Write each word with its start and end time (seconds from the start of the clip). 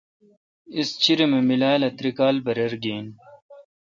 اس 0.77 0.89
چِرم 1.03 1.31
ام 1.37 1.43
میلال 1.49 1.81
ا 1.87 1.89
تری 1.97 2.11
کال 2.17 2.35
برر 2.45 2.73
گین۔ 2.83 3.07